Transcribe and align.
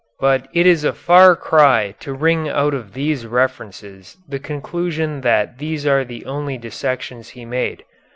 But 0.19 0.47
it 0.51 0.65
is 0.65 0.83
a 0.83 0.93
far 0.93 1.35
cry 1.35 1.93
to 1.99 2.11
wring 2.11 2.49
out 2.49 2.73
of 2.73 2.93
these 2.93 3.27
references 3.27 4.17
the 4.27 4.39
conclusion 4.39 5.21
that 5.21 5.59
these 5.59 5.85
are 5.85 6.03
the 6.03 6.25
only 6.25 6.57
dissections 6.57 7.29
he 7.29 7.45
made. 7.45 7.83